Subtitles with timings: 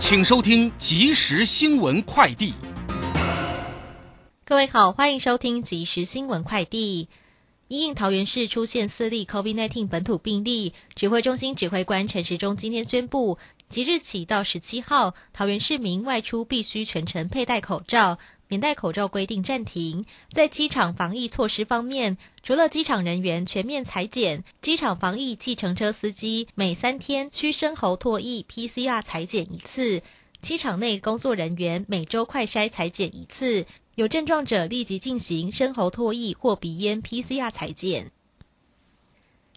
[0.00, 2.54] 请收听即时新闻快递。
[4.46, 7.08] 各位好，欢迎收听即时新闻快递。
[7.68, 18.18] 因应桃园市出现四例 COVID-19 本土病例，指挥中心指挥官陈时中今天宣布，即日起到十七号，桃园市民外出必须全程佩戴口罩。
[18.50, 20.04] 免戴口罩规定暂停。
[20.32, 30.02] 在机场防疫措施方面，除了机场人员全面裁剪，机场防疫计程车司机每三天需深喉唾液 PCR 裁剪一次；
[30.42, 33.66] 机场内工作人员每周快筛裁剪一次。
[33.94, 38.10] 有症状者立即进行深喉唾液或鼻咽 PCR 裁剪。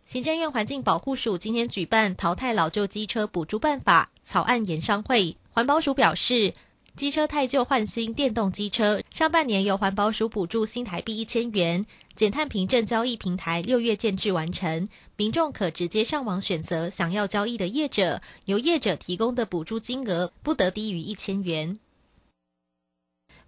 [0.05, 6.53] 行政院环境保护署今天举办淘汰老旧机车补助办法草案研商会，环保署表示。
[6.95, 21.79] 机车太旧换新电动机车，上半年由环保署补助新台币一千元，减碳凭证交易平台六月建制完成，民众可直接上网选择想要交易的业者，由业者提供的补助金额不得低于一千元。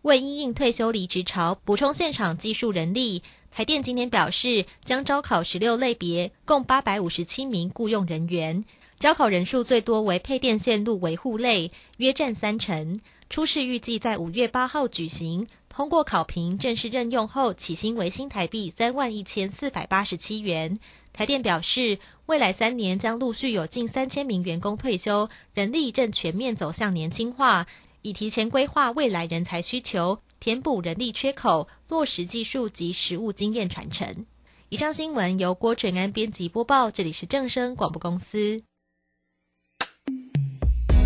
[0.02, 8.66] 为因应退休离职潮，补充现场技术人力，台电今天表示将招考十六类别，共八百五十七名雇用人员，
[9.00, 13.00] 招考人数最多为配电线路维护类，约占三成。
[13.30, 20.80] 初试预计在五月八号举行，通过考评正式任用后，起薪为新台币三万一千四百八十七元。
[21.12, 27.66] 台电表示，未来三年将陆续有近三千名员工退休，人力正全面走向年轻化，
[28.02, 34.26] 以提前规划未来人才需求，填补人力缺口，落实技术及实务经验传承。
[34.70, 38.62] 以上新闻由郭纯安编辑播报，这里是正声广播公司。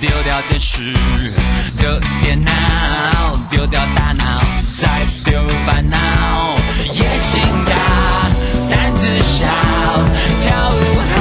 [0.00, 0.94] 丢掉电视，
[1.76, 2.50] 丢电脑；
[3.50, 4.24] 丢掉大脑，
[4.76, 5.96] 再丢烦恼。
[6.92, 7.72] 野心大，
[8.70, 9.46] 胆子小，
[10.40, 10.74] 跳舞
[11.10, 11.16] 还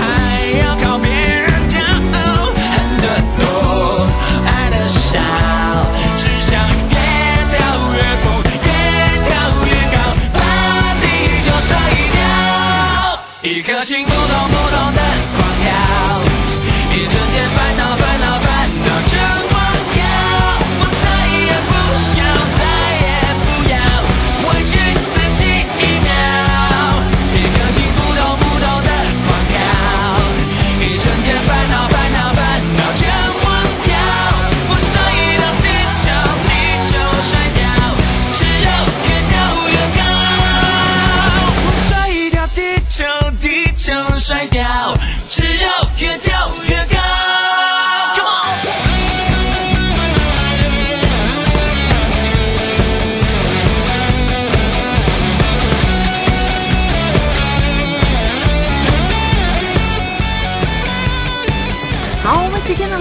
[0.59, 1.79] 要靠别人教。
[1.79, 3.03] 恨得
[3.37, 4.07] 多，
[4.45, 5.19] 爱得少，
[6.17, 6.95] 只想越
[7.49, 7.57] 跳
[7.95, 8.25] 越疯，
[8.63, 8.69] 越
[9.23, 9.27] 跳
[9.65, 9.95] 越高，
[10.33, 10.39] 把
[11.01, 11.03] 地
[11.43, 11.69] 球甩
[12.13, 12.15] 掉。
[13.43, 14.05] 一颗心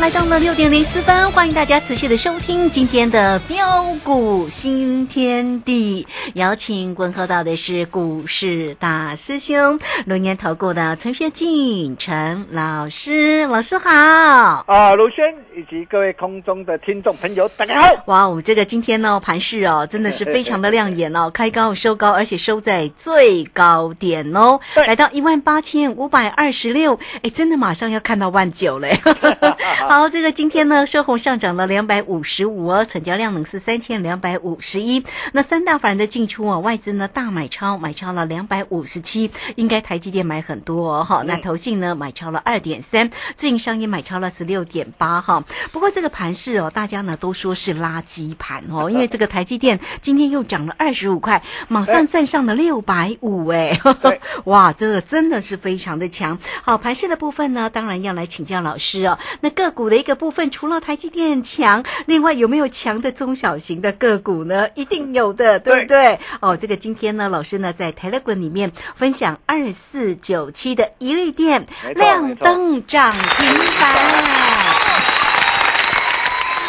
[0.01, 6.07] 来到了六点零四分，欢迎大家持续的收听今天的标股新天地。
[6.35, 13.91] 邀请问候到的是股市大师兄，龙年投顾的陈学进陈老师，老师好。
[13.91, 15.25] 啊，卢轩
[15.57, 18.05] 以及各位空中的听众朋友，大家好。
[18.07, 28.97] 哇，我们这个今天呢盘势哦，真的是非常的亮眼哦，开高收高，而且收在最高点哦，来到一万八千五百二十六，哎，真的马上要看到万九嘞。
[29.89, 35.05] 好，这个今天呢，收红上涨了两百五十五哦，成交量呢是三千两百五十一。
[35.33, 41.23] 那三大法人的进出啊，外资呢大买超，买超了两百五十七，应该台积电买很多哦，哈。
[41.27, 45.43] 那投信呢买超了二点三，自营商也买超了十六点八哈。
[45.73, 53.79] 不过这个盘势哦，大家呢都说是垃圾盘哦， 因为这个台积电今天又涨了二十五块，马上站上了六百五哎，
[54.45, 56.39] 哇，这个真的是非常的强。
[56.63, 59.19] 好，盘势的部分呢，当然要来请教老师哦。
[59.41, 64.69] 那个股的一个部分，除了台积电强，另外有没有强的中小型的个股呢？
[64.75, 66.19] 一定有的，对不对？
[66.41, 73.49] 哦，这个今天呢，老师呢在 Telegram 里面分享二四九七的一利店亮灯涨停
[73.81, 73.95] 板。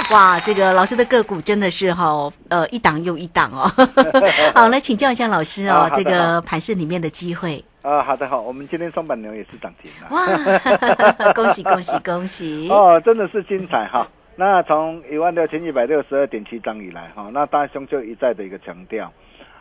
[0.10, 3.70] 哇，这个老师的个股真的是哈、呃，一档又一档哦。
[4.56, 7.64] 好，来请教一下老师哦，啊这个盘市里面的机会。
[7.88, 10.10] 啊，好的好，我们今天双板牛也是涨停了。
[10.12, 10.28] 哇，
[11.34, 12.68] 恭喜恭喜恭喜！
[12.70, 14.06] 哦，真的是精彩哈。
[14.36, 19.10] 那从一万六千一百六十二点七张以来哈，那大兄就一再的一个强调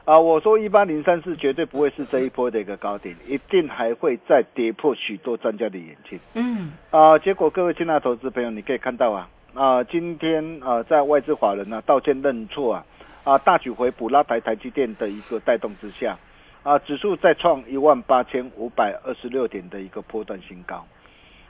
[0.04, 7.16] 啊，我说一八零三四绝对不会是这一波的一个高点，一定还会再跌破许多专家的眼睛嗯，啊。
[7.20, 12.84] 结果各位亲爱的投资朋友，你可以看到啊啊，今天啊在外资法人呢、道歉认错啊
[13.22, 16.18] 啊大举回补拉抬台积电的一个带动之下
[16.66, 20.84] 啊，指数再创一万八千五百二十六点的一个波段新高。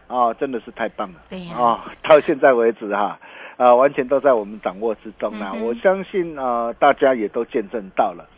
[0.09, 1.21] 啊，真的是太棒了！
[1.31, 3.19] 对呀啊，到现在为止哈，
[3.57, 5.53] 啊，完全都在我们掌握之中啦。
[5.55, 8.29] 嗯我相信啊，大家也都见证到了。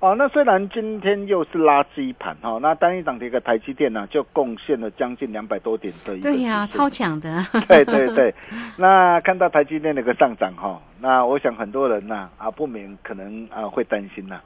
[0.00, 7.40] 哦、那虽然今天又是垃圾盘哈、那单一档的一个台积电呢、就贡献了将近两百多点的一个对呀、超强的。
[7.68, 8.34] 对对对，
[8.76, 14.40] 那看到台积电的一个上涨哈、那我想很多人呐啊不免可能啊会担心呐、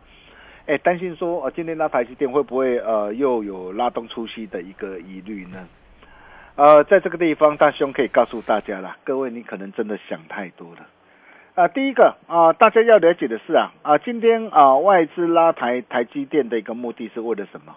[0.67, 5.69] 哎担心说呃今天拉台积电会不会呃又有拉动出息的一个疑虑呢？
[6.57, 10.87] 呃，在这个地方，大兄可以告诉大家啦，各位你可能真的想太多了。
[11.55, 17.77] 啊、第一个啊、大家要了解的是啊啊，今天啊、外资拉抬台积电的一个目的是为了什么？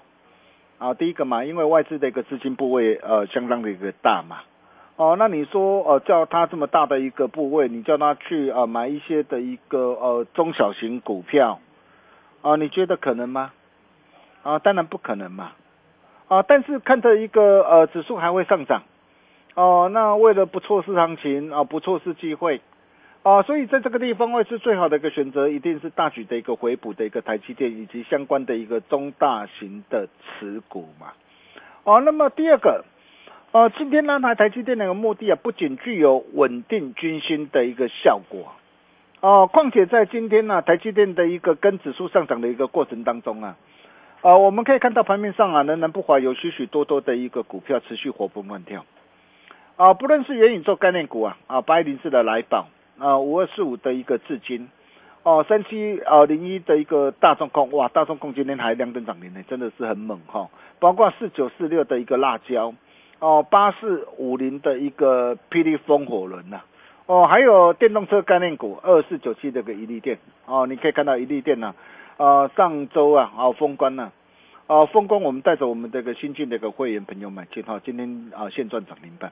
[0.77, 4.37] 啊，第一个嘛，因为外资的一个资金部位呃相当的一个大嘛。
[4.95, 11.59] 哦，那你说呃叫他这么大的一个部位，你叫他去呃买一些的一个呃中小型股票，
[12.41, 13.51] 啊，你觉得可能吗？
[14.43, 15.51] 啊，当然不可能嘛。
[16.27, 18.83] 啊，但是看着一个呃指数还会上涨，
[19.55, 22.61] 哦、那为了不错失行情啊，不错失机会。
[23.23, 31.07] 啊，所以在这个地方会是最好的一个选择，一定是大举的一个回补的一个台积电以及相关的一个中大型的持股嘛。
[31.83, 32.85] 哦，那么第二个，
[33.51, 38.53] 呃，今天拉抬台积电的一个目的啊，不仅具有稳定军心的一个效果，
[39.21, 43.57] 哦、况且在今天呢、台积电的一个跟指数上涨的一个过程当中啊，
[44.21, 48.85] 啊、我们可以看到盘面上啊，仍然不乏有许许多多的一个股票持续活蹦乱跳，
[49.75, 52.67] 啊、不论是元宇宙概念股啊，啊，八一零四的来宝，
[52.97, 54.69] 啊，五二四五的一个至今。
[55.21, 60.47] 哦，三七呃零一的一个大众控，哇，大众控今天还亮灯涨停呢，真的是很猛哈、
[60.79, 62.73] 包括四九四六的一个辣椒，
[63.19, 66.61] 哦，八四五零的一个霹雳风火轮呐、
[67.09, 71.73] 哦，还有电动车概念股二四九七的个一利电，哦，你可以看到一利电呢、
[72.17, 74.11] 呃，上周啊，哦，封关了、
[74.67, 79.31] 哦，封关我们带着我们这个新进的一个会员朋友买进哈，今天啊现赚涨停板。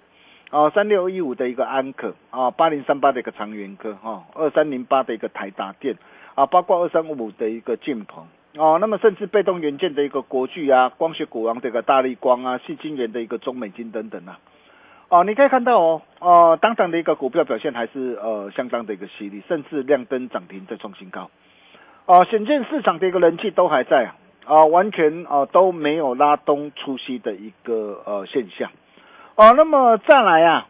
[0.50, 5.96] 哦，三六一五的一个安可啊，八零三八的一个长源科哈，二三零八的一个台达电
[6.34, 8.26] 啊，包括二三五五的一个晋鹏。
[8.56, 14.40] 哦，那么甚至被动元件的一个国巨啊，光学股王的一个大力光啊，细晶圆的一个中美金等等啊，
[15.10, 21.30] 哦，你可以看到哦，哦，当场的一个股票表现还是呃相当的一个犀利，甚至亮灯涨停再创新高，
[22.06, 28.70] 哦，显见市场的一个人气都还在啊，啊，完全啊都没有拉东出西的一个呃现象。
[29.36, 30.68] 哦，那么再来啊，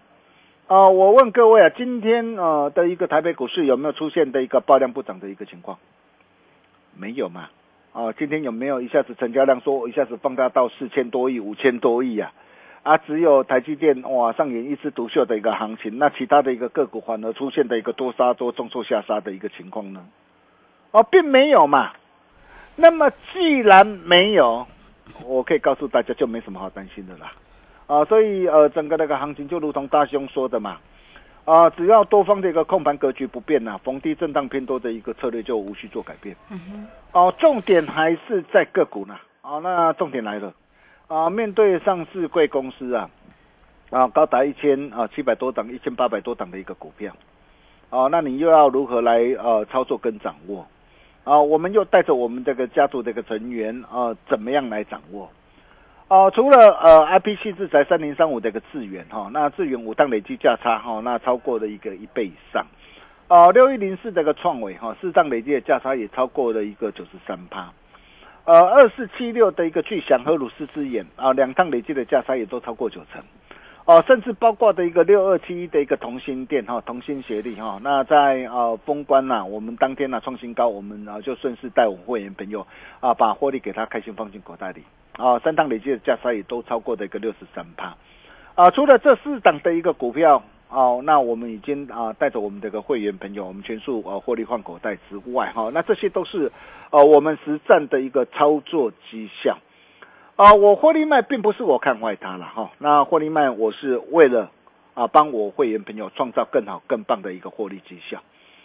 [0.67, 5.79] 啊，我问各位啊，今天呃的一个台北股市有没有出现的一个爆量不涨的一个情况？
[6.96, 7.50] 没有嘛？
[7.94, 12.32] 哦，今天有没有一下子成交量说一下子放大到四千多亿、五千多亿啊？
[12.88, 20.06] 啊，只有台积电哇上演一枝独秀的一个行情，那其他的一个个股反而出现的一个多杀多、重挫下杀的一个情况呢？
[20.91, 21.91] 哦，并没有嘛。
[22.77, 24.65] 那么既然没有，
[25.25, 27.34] 我可以告诉大家，就没什么好担心的啦。
[27.88, 30.77] 啊，所以呃，整个那个行情就如同大兄说的嘛，
[31.44, 36.34] 啊，只要多方的一个控盘格局不变呐、逢低震荡偏多的一个策略就无需做改变。
[36.50, 39.17] 嗯哼，哦、重点还是在个股呢。
[39.41, 40.53] 哦，那重点来了，
[41.08, 43.10] 啊，面对上市贵公司啊，
[43.92, 47.16] 啊，高达一千啊七百多档、一千八百多档的一个股票，
[47.90, 50.68] 哦，那你又要如何来呃操作跟掌握？
[51.24, 55.30] 啊，我们又带着我们这个家族的一个成员啊，怎么样来掌握？
[56.10, 62.66] 哦，除了呃 I P 系制裁三零三五的一个智源哈，那智源五档累计价差哈，那超过了一个一倍以上。
[63.30, 67.72] 哦，六一零四这个创维哈，四档累计的价差也超过了一个九十三趴。
[68.48, 73.22] 呃，二四七六的一个巨响和鲁斯之眼啊，两趟累计的价差也都超过九成。
[73.84, 82.66] 哦，甚至包括的一个六二七一的一个同心店哈，同心协力哈，那在呃封关呐，我们当天呢创新高，我们啊就顺势带我们会员朋友
[83.01, 84.82] 啊把获利给他开心放进口袋里。
[85.18, 87.98] 啊，三档累计的价差也都超过的一个六十三趴。
[88.56, 90.42] 啊，除了这四档的一个股票。
[90.69, 96.51] 哦，那我们已经啊带着我们这个会员朋友，我们全数呃获利换口袋之外哈，那这些都是
[96.89, 99.57] 呃我们实战的一个操作绩效
[100.36, 100.53] 啊。
[100.53, 104.51] 我获利卖并不是我看坏它了哈，那获利卖我是为了
[104.93, 108.21] 啊帮我会员朋友创造更好更棒的一个获利绩效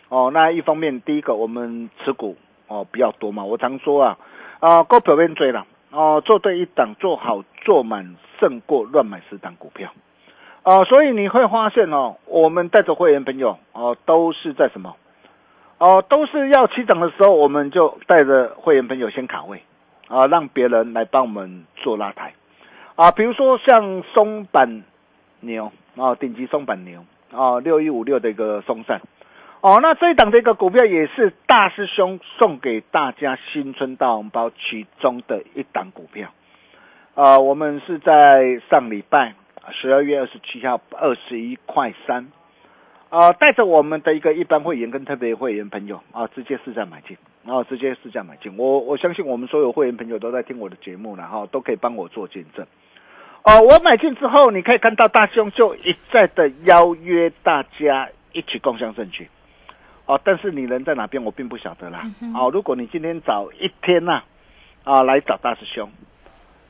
[0.08, 0.32] 哦。
[0.34, 4.18] 那一方面，第一个我们持股哦比较多嘛，我常说啊
[4.58, 9.92] 啊高表面追了哦，做对一档做好做满胜过乱买十档股票。
[10.62, 14.94] 啊，所以你会发现哦，我们带着会员朋友哦，都是在什么？
[15.78, 19.60] 哦，都是要起涨的时候，我们就带着会员朋友先卡位，
[20.06, 22.32] 啊，让别人来帮我们做拉抬，
[22.94, 24.84] 啊，比如说像松板
[25.40, 29.00] 牛啊，顶级松板牛啊，六一五六的一个松散，
[29.62, 36.28] 哦，那这一档的一个股票也是大师兄送给大家新春大红包其中的一档股票，
[37.16, 39.34] 啊，我们是在上礼拜。
[39.70, 42.26] 十二月二十七号二十一块三，
[43.10, 48.56] 啊，带着我们的一个一般会员跟特别会员朋友啊，直接试价买进，然后直接试价买进。
[48.56, 52.66] 我我相信我们所有会员朋友都在听我的节目然后都可以帮我做见证。
[53.44, 59.28] 哦，我买进之后，你可以看到大兄就一再的邀约大家一起共享证据。
[60.06, 62.02] 哦，但是你人在哪边，我并不晓得啦。
[62.34, 64.22] 哦，如果你今天早一天呐，
[64.82, 65.88] 啊，来找大师兄，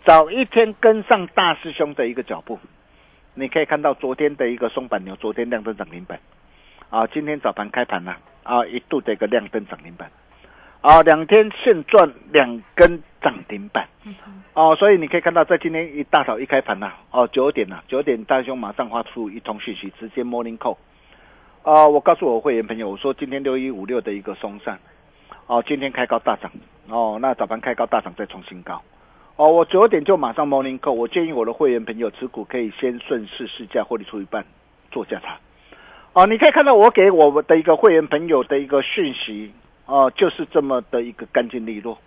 [0.05, 2.59] 早一天跟上大师兄的一个脚步。
[3.35, 6.21] 你可以看到昨天的一个松板牛，昨天亮灯涨停板，
[6.91, 10.11] 啊，今天早盘开盘了，啊，一度的一个亮灯涨停板，
[10.83, 13.89] 啊，两天现赚两根涨停板，
[14.53, 20.77] 哦，所以你可以看到，在今天一大早一开盘呐，哦，九点呐，九点大兄马上发出一通讯息，直接 morning call，
[21.63, 24.79] 啊，我告诉我会员朋友，我说今天六一五六的一个松散，
[25.47, 26.53] 哦，今天开高大涨，
[26.89, 28.83] 哦，那早盘开高大涨再创新高。
[29.43, 30.93] 哦，我九点就马上 morning call。
[30.93, 34.45] 我建议我的会员朋友持股可以先顺势试价，获利出一半
[34.93, 35.37] 做价差。
[36.13, 39.53] 哦，你可以看到我给我的一个会员朋友的一个讯息，
[39.87, 41.99] 哦，就是这么的一个干净利落，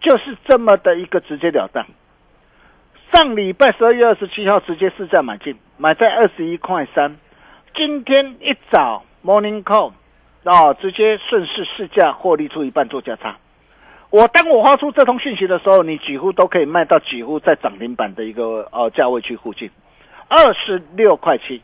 [0.00, 1.84] 就是这么的一个直截了当。
[3.10, 7.16] 上礼拜十二月二十七号直接试价买进，买在二十一块三。
[7.74, 9.90] 今天一早 morning call，
[10.44, 13.36] 哦，直接顺势试价，获利出一半做价差。
[14.12, 19.70] 我当我发出这通讯息的时候，你几乎都可以卖到几乎在涨停板的一个呃价位区附近，
[20.28, 21.62] 二十六块七，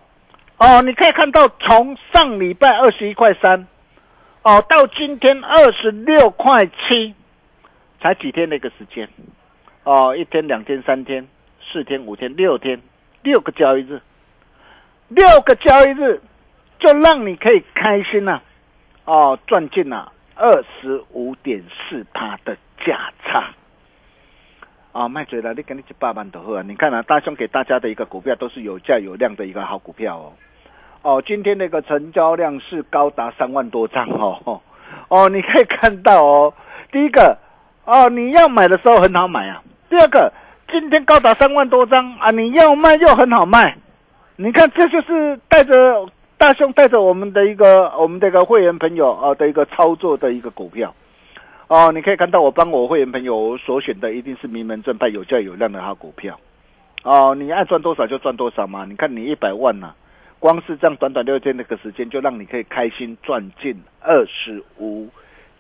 [0.57, 3.67] 哦，你可以看到从上礼拜二十一块三，
[4.45, 7.15] 哦，到今天二十六块七，
[8.01, 9.07] 才几天的一个时间，
[9.85, 11.29] 哦，一天、两天、三天、
[11.71, 12.81] 四天、五天、六天，
[13.23, 14.01] 六个交易日，
[15.09, 16.23] 六个交易日
[16.79, 18.41] 就让你可以开心呐，
[19.05, 20.13] 哦，赚进了。
[20.41, 23.51] 二十五点四趴的价差，
[24.93, 26.63] 啊，卖嘴了，你给你去八万多啊！
[26.65, 30.33] 你看啊，大兄给大家的一个股票都是有价有量的一个好股票哦。
[31.03, 34.63] 哦，今天那个成交量是高达三万多张哦。
[35.11, 36.55] 哦，你可以看到哦，
[36.93, 37.37] 第一个
[37.85, 39.61] 哦，你要买的时候很好买啊。
[39.91, 40.33] 第二个，
[40.71, 43.77] 今天高达三万多张啊，你要卖又很好卖。
[44.37, 46.09] 你看，这就是带着。
[46.39, 50.95] 大兄带着我们的一个我们这个会员朋友啊的一个操作的一个股票
[51.67, 56.39] 哦，你可以看到我帮我会员朋友所选的一定是名门正派、有价有量的好股票
[57.03, 57.35] 哦。
[57.35, 58.87] 你爱赚多少就赚多少嘛。
[58.89, 59.93] 你看你一百万呐，
[60.39, 65.09] 光是这样短短六天那个时间，就让你可以开心赚进二十五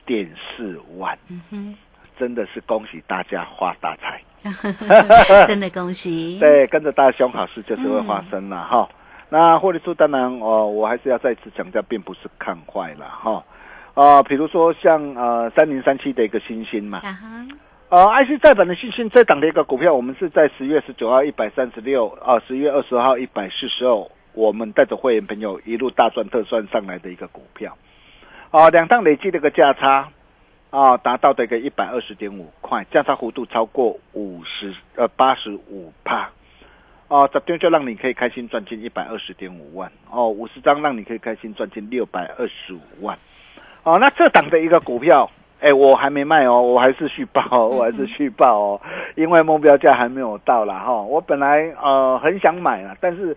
[0.06, 1.18] 点四万。
[1.28, 1.76] 嗯哼，
[2.18, 4.22] 真的是恭喜大家发大财，
[5.46, 6.38] 真的恭喜。
[6.40, 8.88] 对，跟着大兄好事就是会发生了哈。
[9.30, 13.44] 那获利数当然哦，我还是要再次强调，并不是看坏了哈。
[13.92, 17.02] 啊，比如说像呃三零三七的一个新星嘛，
[17.90, 27.76] 呃 IC 再版的新星这档的一个股票，我们是在十月十九号一百三十六啊，十月二十号一百四十二，我们带着会员朋友一路大赚特赚上来的一个股票。
[28.50, 30.08] 啊，两档累计的一个价差
[30.70, 36.30] 啊，达到的一个一百二十点五块，价差幅度超过五十呃八十五帕。
[37.08, 43.18] 哦，十张就让你可以开心赚进一百二十点五万哦，五十张让你可以开心赚进六百二十五万
[43.82, 43.98] 哦。
[43.98, 48.80] 那这档的一个股票哎，我还没卖哦，我还是续报哦，我还是续报哦，
[49.16, 50.78] 因为目标价还没有到啦。
[50.80, 51.02] 哈。
[51.02, 53.36] 我本来呃很想买啊，但是。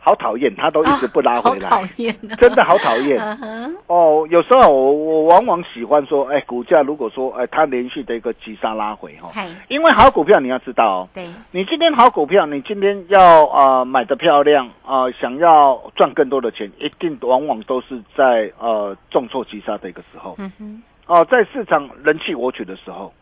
[0.00, 3.20] 好讨厌，他都一直不拉回来，讨厌，真的好讨厌。
[3.88, 9.30] 哦，有时候我我往往喜欢说，哎，股价如果说哎，它连续的一个急杀拉回哈，
[9.68, 23.12] 因为好股票你要知道哦，对，你今天好股票，你今天要啊买的漂亮啊，想要赚更多的钱，一定往往都是在呃重挫急杀的一个时候，嗯哼，哦，在市场人气我取的时候，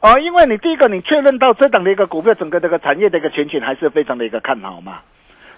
[0.00, 4.98] 哦，因为你第一个你确认到这档的一个股票，整个这个产业的一个前景还是非常的一个看好嘛。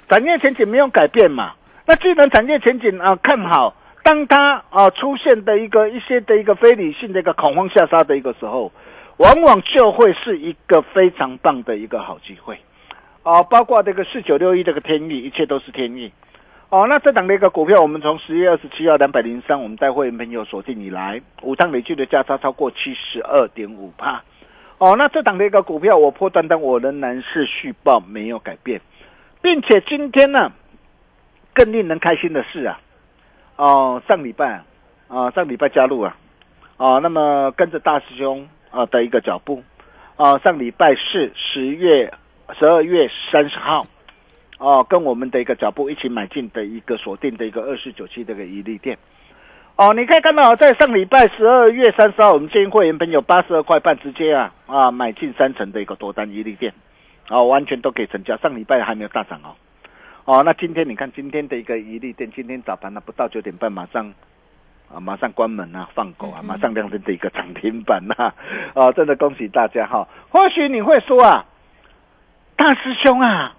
[0.09, 1.53] 产业前景没有改变嘛？
[1.87, 8.73] 那既然产业前景啊看好，当它啊出现的一个一些的一个非理性的一个恐慌下杀的一个时候，
[9.19, 12.59] 往往就会是一个非常棒的一个好机会，
[13.23, 16.11] 啊，包括这个四九六一这个天意，一切都是天意。
[16.71, 24.23] 哦，那这档的一个股票，我们从十月二十七号两百零三，我们带会员朋友锁定以来，五趟累计的价差超过七十二点五帕。
[24.79, 28.81] 哦，那这档的一个股票，我破单单，我仍然是续报，没有改变。
[29.41, 30.53] 并且今天呢，
[31.55, 32.81] 更令人开心的是啊，
[33.57, 34.63] 哦，上礼拜
[35.09, 36.17] 啊，上礼拜加入啊，
[36.77, 39.63] 啊，那么跟着大师兄啊的一个脚步
[40.17, 42.13] 啊，上礼拜是十月
[42.59, 43.87] 十二月三十号
[44.59, 48.99] 哦，跟我们的一个脚步一起买进的一个锁定的一个二四九七这个一利店
[49.77, 56.75] 哦，你可以看到在上礼拜十二月三十号，我们建议会员朋友八十二块半直接啊啊买进三层的一个多单一利店。
[57.31, 58.37] 哦，完全都可以成交。
[58.39, 59.55] 上礼拜还没有大涨哦，
[60.25, 64.13] 哦，那今天你看今天的一个一利店，今天早盘呢不到九点半，马上
[64.91, 68.33] 啊，马上关门啊，放狗啊，马上亮灯的一个涨停板呐，
[68.75, 70.09] 啊， 真的恭喜大家哈。
[70.31, 71.45] 或许你会说啊，
[72.57, 73.55] 大师兄啊，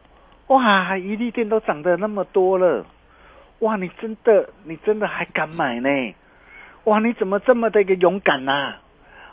[0.48, 2.84] 哇，一利店都涨得那么多了，
[3.60, 5.90] 哇，你真的你真的还敢买呢？
[6.86, 8.78] 哇，你怎么这么的一个勇敢呐？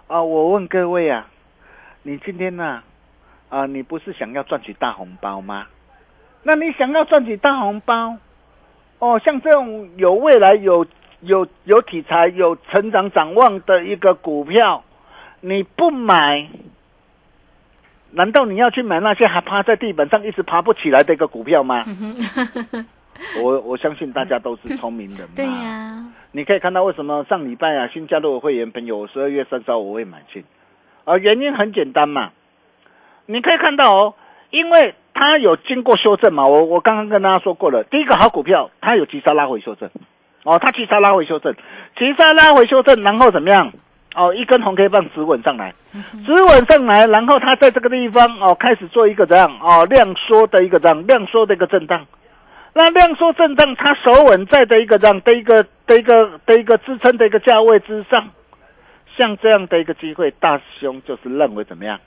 [0.09, 1.27] 啊，我问各位啊，
[2.03, 2.65] 你今天呢？
[2.65, 2.85] 啊，
[3.67, 5.67] 你不是想要赚取大红包吗？
[6.43, 8.17] 那你想要赚取大红包，
[9.01, 10.87] 哦，像这种有未来、有
[11.23, 14.85] 有有题材、有成长展望的一个股票，
[15.41, 16.49] 你不买，
[18.13, 21.85] 难道你要去买那些还趴在地板上一直爬不起来的一个股票吗？
[23.43, 25.35] 我我相信大家都是聪明人嘛。
[25.35, 30.45] 对呀，你可以看到为什么上礼拜啊新加入的会员朋友十二月三十号我会买进，
[31.05, 32.31] 啊，原因很简单嘛。
[33.27, 34.15] 你可以看到哦，
[34.51, 39.91] 因为它有经过修正嘛，我我刚刚跟大家说过了，第一个好股票它有急杀拉回修正，
[40.45, 41.55] 哦，它急杀拉回修正，
[41.99, 43.73] 急杀拉回修正，然后怎么样？
[44.15, 45.75] 哦，一根红 K 棒直稳上来，
[46.25, 49.59] 直稳上来，然后它在这个地方哦开始做一个这样？
[49.61, 51.07] 哦量缩的一个这样？
[51.07, 52.07] 量缩的一个震荡，
[52.73, 55.21] 那量缩震荡它守稳在的一个这样？
[55.21, 58.29] 的一个的一个的一个支撑的一个价位之上，
[59.19, 62.01] 像这样的一个机会，大师兄就是认为怎么样？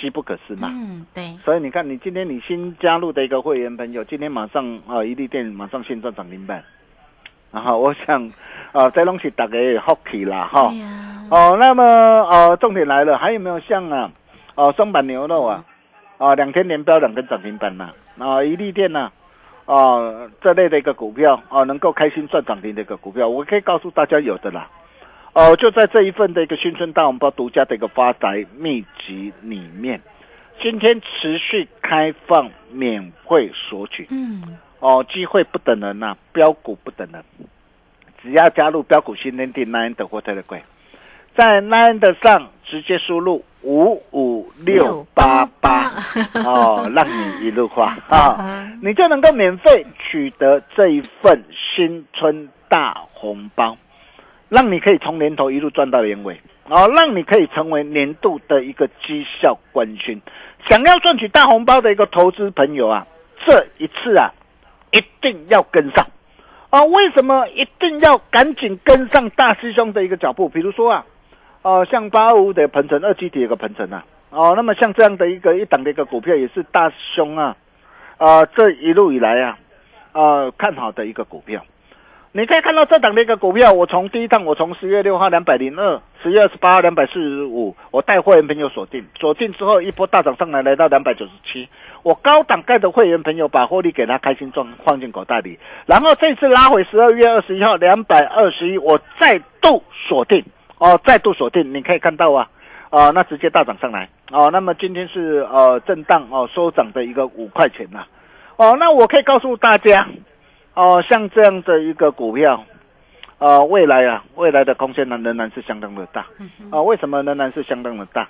[0.00, 6.64] 机不可失嘛，嗯，对，所以你看，你今天你新加入的一个会员朋友，今天马上啊，一利店马上现赚涨停板，
[7.52, 8.32] 然后我想
[8.72, 10.72] 啊，这东西大家好奇啦哈，
[11.30, 14.10] 哦，那么呃，重点来了，还有没有像啊，
[14.54, 15.64] 哦，松板牛肉啊，
[16.18, 19.10] 啊，两天连标两根涨停板呐，啊，一利店呐，
[19.66, 24.66] 啊，这类的一个股票啊，能够开心赚涨停的一个股票，我可以告诉大家有的啦。
[25.32, 30.00] 哦，就在这一份的一个新春大红包独家的一个发财秘籍里面，
[30.60, 34.08] 今天持续开放免费索取。
[34.10, 37.22] 嗯，哦，机会不等人呐，标股不等人，
[38.20, 40.60] 只要加入标股新天地 nine 的或特的贵，
[41.36, 45.92] 在 nine 的上直接输入五五六八八，
[46.44, 47.96] 哦，让你一路花。
[48.10, 53.76] 啊，你就能够免费取得这一份新春大红包。
[54.50, 60.20] 让你可以从年头一路赚到年尾，哦，让你可以成为年度的一个绩效冠军。
[60.66, 63.06] 想要赚取大红包的一个投资朋友啊，
[63.46, 64.30] 这一次啊，
[64.90, 66.04] 一定要跟上
[66.68, 66.82] 啊！
[66.84, 70.48] 为什么一定要赶紧跟上大师兄的一个脚步？
[70.48, 71.06] 比如说啊，
[71.62, 77.56] 哦，像八二五的鹏程二七体一个鹏程啊，哦，那么像这样的一个一档的一个股票，也是大师兄啊，
[78.18, 79.58] 啊，这一路以来啊，
[80.12, 81.64] 啊，看好的一个股票。
[82.32, 91.68] 你可以看到这档的一个股票，我从第一趟，我从十月六号两百零二，十月二十八号两百四十五，我带会员朋友锁定，锁定之后一波大涨上来，来到两百九十七，
[92.04, 100.44] 我高档盖的会员朋友把获利给他开心赚，放进口袋里，然后这次拉回十二月二十一号两百二十一，我再度锁定，
[100.78, 102.48] 哦，再度锁定，你可以看到啊，
[102.90, 108.04] 啊，那直接大涨上来，哦，那么今天是呃震荡哦收涨的一个五块钱呐，
[108.54, 110.06] 哦，那我可以告诉大家。
[110.74, 112.64] 哦，像这样的一个股票，
[113.38, 116.26] 呃，未来啊，未来的空间呢仍然是相当的大。
[116.70, 118.28] 啊、为什么仍然是相当的大？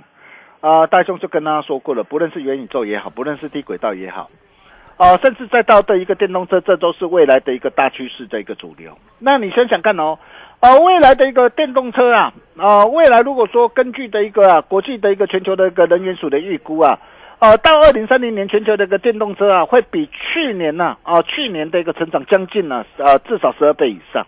[0.61, 4.31] 啊、大兄就跟大家说过了，不论是元宇宙也好，不论是低轨道也好，
[4.97, 8.97] 啊、甚至再到的一个电动车，这都是未来的一个大趋势的一个主流。
[9.19, 10.19] 那你想想看哦，
[10.61, 16.99] 啊、未来的一个电动车啊，啊、未来如果说根据的一个啊，国际的一个全球的一个能源署的预估啊，
[17.41, 24.27] 呃，到二零三零年，全球的一个电动车啊，会比去年呢、啊，去年的一个成长将近呢、呃，至少十二倍以上。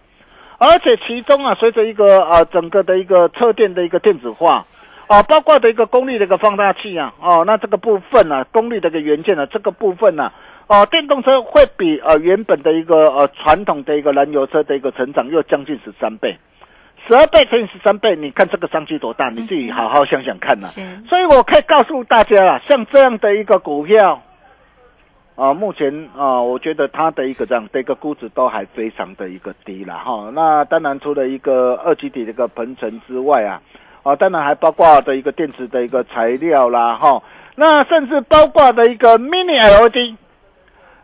[0.56, 4.64] 而且其中啊，随着一个啊整个的一个车电的一个电子化，
[5.08, 10.32] 啊，包括的一个功率的一个放大器啊，哦、那这个部分呢、功率的一个元件呢、这个部分呢、
[10.68, 16.34] 哦、电动车会比呃原本的一个呃传统的一个燃油车的一个成长又将近十三倍，
[17.06, 19.28] 十二倍乘以十三倍，你看这个商机多大？
[19.30, 24.22] 你自己好好想想看呐、是所以我可以告诉大家啊，像这样的一个股票，
[25.34, 30.30] 啊，目前啊，我觉得它的一个这样的一个估值都还非常的一个低了哈。
[30.32, 33.60] 那当然除了一个二级体的一个鹏程之外啊，
[34.02, 37.22] 啊，当然还包括的一个电池的一个材料啦哈。
[37.56, 40.16] 那甚至包括的一个 mini LED。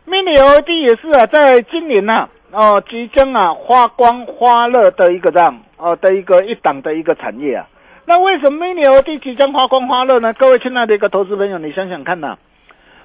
[0.07, 7.67] mini LED 也是啊，在今年呐、哦，即将啊发光发热的一个这样哦的一个一档的一个产业啊。
[8.05, 10.33] 那为什么 mini LED 即将发光发热呢？
[10.33, 12.37] 各位亲爱的一个投资朋友，你想想看呐、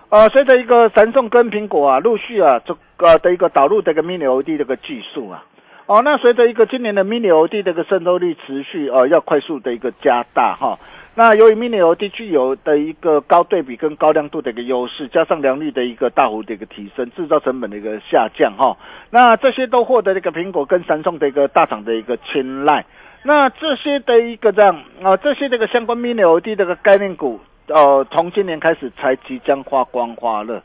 [0.09, 5.45] 呃，随着一个三送跟苹果啊，陆续啊这个的一个导入这个 mini LED 这个技术啊，
[5.85, 10.79] 哦，那随着一个今年的 mini LED 这个渗透率持续呃要快速的一个加大哈。
[11.17, 18.77] 那由于 mini LED 具有的一个高对比跟高亮度的一个优势，加上良率的一个大幅的一个提升，制造成本的一个下降哈，
[19.11, 22.85] 那这些都获得这个苹果跟三送的一个大厂的一个青睐。
[23.23, 30.61] 那这些的一个这样啊、这些这个相关 mini LED 这个概念股，呃，从今年开始才即将发光发热。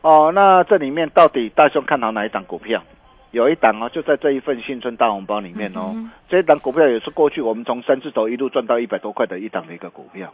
[0.00, 2.80] 哦，那这里面到底大兄看好哪一档股票？
[3.30, 5.94] 有一档哦，就在这一份新春大红包里面哦，
[6.28, 10.32] 这一档股票也是过去我们从三字头一路赚到一百多块的一档的一个股票。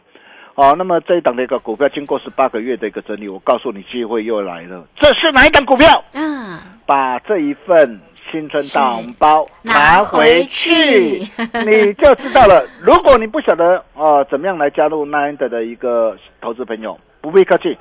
[0.55, 4.87] 哦，那么这一档的一个股票经过十八个月的一个整理，我告诉你，机会又来了。
[4.95, 6.01] 这是哪一档股票？
[6.13, 7.99] 啊，把这一份
[8.31, 11.31] 新春大红包拿拿回回去去，
[11.65, 12.65] 你就知道了。
[12.79, 17.77] 如果你不晓得呃怎么样来加入 Nine 的一个投资朋友，不必客气，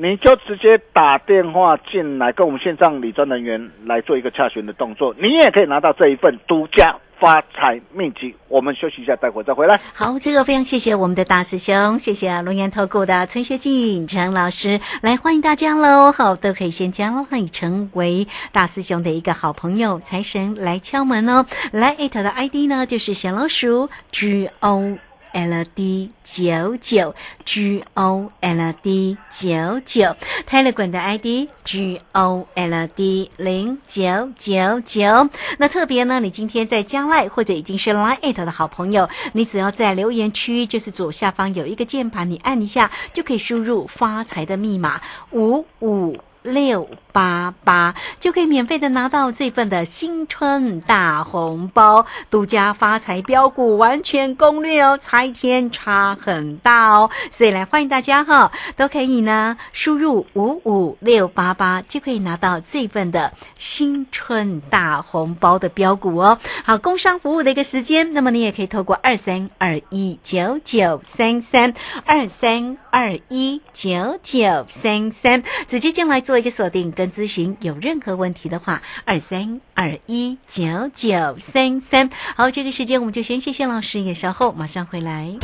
[0.00, 8.32] 你就直接打电话进来，跟我们线上理专人员来做一个洽询的动作，你也可以拿到这一份独家发财秘籍。
[8.46, 9.80] 我们休息一下，待会再回来。
[9.92, 16.12] 好，这个非常谢谢我们的大师兄，谢谢龙岩投顾的陈学进陈老师，来欢迎大家喽！
[16.12, 21.44] 好，都可以先加 line 成为大师兄的一个好朋友，财神来敲门哦！
[21.72, 24.96] 来艾特的 ID 呢就是小老鼠 G O。
[25.32, 27.14] L D 九九
[27.44, 35.28] G O L D 九九，泰勒管的 ID G O L D 零九九九。
[35.58, 45.00] 那特别呢，你今天在将来或者已经是 Line at 的好朋友，你只要在留言区，就是左下方有一个键盘，你按一下就可以输入发财的密码
[45.32, 46.16] 五五。
[46.52, 66.38] 六八八就可以免费的拿到这份的新春大红包，独家发财标股完全攻略哦，差一天差很大哦，所以来欢迎大家哈，都可以呢输入五五六八八就可以拿到这份的新春大红包的标股哦。
[66.64, 77.56] 好，工商服务的一个时间，那么你也可以透过二三二一九九三三二三二一九九三三直接进来做一个锁定跟咨询。
[77.60, 82.10] 有任何问题的话，二三二一九九三三。
[82.36, 85.34] 好，这个时间我们就先谢谢老师，也稍后马上回来。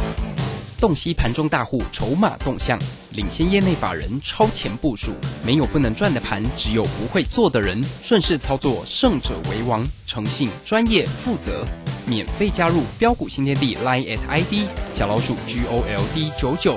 [0.81, 2.79] 洞悉盘中大户筹码动向，
[3.13, 5.13] 领先业内法人超前部署。
[5.45, 7.83] 没有不能赚的盘，只有不会做的人。
[8.03, 9.87] 顺势操作，胜者为王。
[10.07, 11.65] 诚信、专业、负责。
[12.07, 16.77] 免费加入标股新天地 Line at ID 小老鼠 G O L D 九九。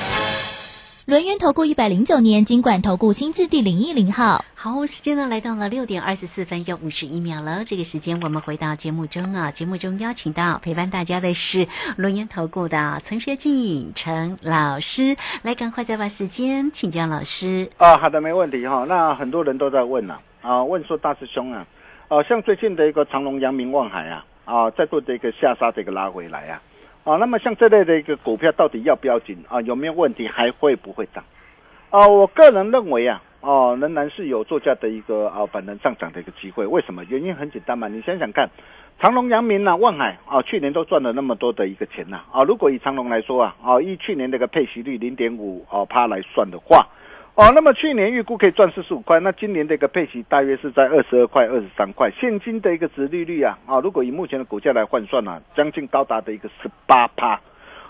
[1.07, 4.45] 轮源投顾一百零九年金管投顾新字第零一零号。
[4.53, 7.63] 好，时间呢来到了六点二十四分又五十一秒了。
[7.65, 17.67] 这个时间我们回到节目中啊，节目中邀请到陪伴大家的是轮源投顾的陈学进陈老师，来赶快再把时间请教老师。
[17.77, 18.85] 啊，好的，没问题哈。
[18.87, 21.65] 那很多人都在问啊、啊，问说大师兄啊，
[22.09, 26.61] 啊，像最近的一个长隆、阳明、望海啊，啊，再度的一个下杀的一个拉回来啊，
[27.03, 29.59] 啊，那么像这类的一个股票到底要不要紧啊？
[29.61, 30.27] 有没有问题？
[30.27, 31.23] 还会不会涨？
[31.89, 36.65] 啊，我个人认为啊，哦、仍然是有作价的一个啊反弹上涨的一个机会。
[36.65, 37.03] 为什么？
[37.05, 38.49] 原因很简单嘛，你想想看，
[38.99, 46.87] 长隆、阳明啊、望海啊，去年都赚了那么多的一个钱呐、啊，如果以长隆来说啊，啊，以去年那个配息率零点五哦趴来算的话。
[47.35, 57.39] 哦，那么去年预估可以赚四十五块，那今年的一个配息大约是在二十二块、二十三块，现金的一个值利率啊，啊，如果以目前的股价来换算啊，将近高达的一个十八趴。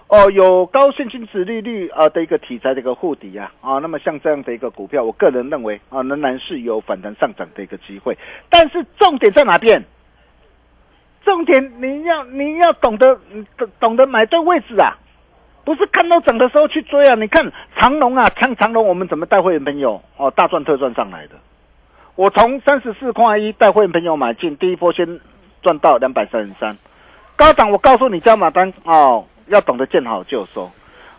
[0.07, 8.17] 哦，有高现金值利率啊的一个题材的一个护底啊，啊，那么像这样的一个股票，我个人认为啊，仍然是有反弹上涨的一个机会，
[8.49, 9.81] 但是重点在哪边？
[11.23, 13.15] 重点你要你要懂得
[13.57, 14.97] 懂懂得买对位置啊，
[15.63, 17.15] 不是看到涨的时候去追啊！
[17.15, 21.35] 你看长龙啊，像长龙，我们怎么带会员朋友哦大赚特赚上来的？
[22.15, 25.19] 我从三十四块一带会员朋友买进，第一波先
[25.61, 26.75] 赚到两百三十三，
[27.35, 30.69] 高档我告诉你加码单哦，要懂得见好就收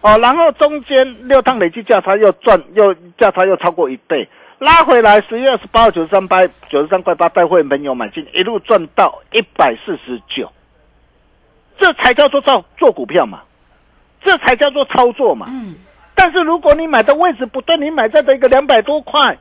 [0.00, 4.28] 哦，然后中间六趟累计价差又赚又价差又超过一倍，
[4.58, 10.50] 拉回来十月二十八号九十三八九十三块八带会员朋友买进，一路赚到一百四十九，
[11.78, 13.40] 这才叫做做做股票嘛。
[14.24, 15.46] 这才叫做操作嘛。
[15.48, 15.74] 嗯，
[16.14, 19.38] 但是如果你买的位置不对，你买在的一个两百多块，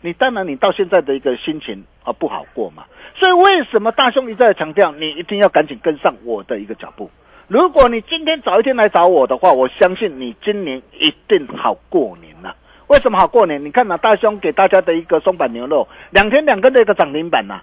[0.00, 2.84] 你当然你到现在的一个心情啊不好过嘛。
[3.14, 7.10] 所以为什么大兄一再强调，你一定要赶紧跟上我的一个脚步。
[7.48, 12.56] 如果你今天早一天来找我的话，我相信你今年一定好过年了。
[12.86, 13.62] 为什么好过年？
[13.62, 17.60] 你看呐、大兄给大家的一个松板牛肉，两天两根的一个涨停板呐、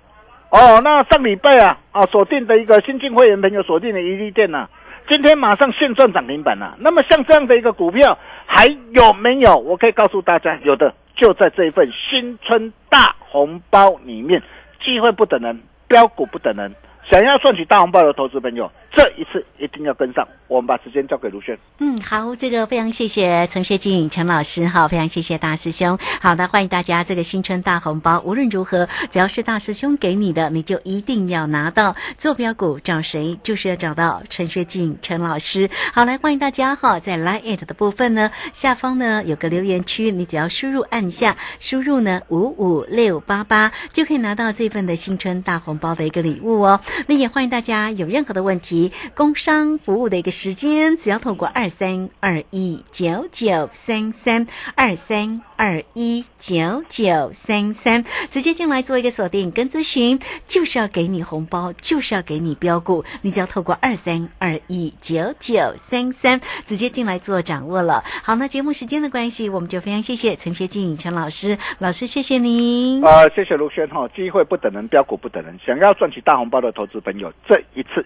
[0.51, 4.69] 哦，那上礼拜啊啊锁定的一个新进会员朋友锁定的一利店呐、
[5.09, 9.57] 今天马上现赚涨停板了、那么像这样的一个股票还有没有？
[9.57, 14.39] 我可以告诉大家，有的就在这一份新春大红包里面，
[14.85, 16.75] 机会不等人，标股不等人。
[17.05, 20.27] 想要赚取大红包的投资朋友，这一次一定要跟上。
[20.47, 21.57] 我们把时间交给卢轩。
[21.77, 25.97] 嗯，好，这个非常谢谢陈学静陈老师，哈，非常谢谢大师兄。
[26.19, 31.95] 好的，欢迎大家这个新春大红包，无论如何，只要是大师兄给你的，你就一定要拿到。
[32.17, 35.69] 坐标股找谁，就是要找到陈学静陈老师。
[35.93, 46.79] 好，来欢迎大家哈，在 Line it 的部分呢，下方呢有个留言区，你只要输入按下输入呢五五六八八，就可以拿到这份的新春大红包的一个礼物哦。
[47.05, 48.78] 那也欢迎大家有任何的问题，
[49.15, 68.03] 工商服务的一个时间，只要透过二三二一九九三三二三二一九九三三直接进来做一个锁定跟咨询，就是要给你红包，就是要给你标股，你只要透过二三二一九九三三直接进来做掌握了。
[68.23, 73.03] 好，那节目时间的关系，我们就非常谢谢陈学静陈老师，老师谢谢您。
[73.03, 75.57] 啊、谢谢卢轩哈，机会不等人，标股不等人。
[75.65, 78.05] 想要赚取大红包的投资朋友，这一次